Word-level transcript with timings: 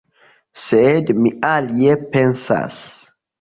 Sed 0.61 1.11
mi 1.19 1.33
alie 1.51 1.99
pensas. 2.17 2.81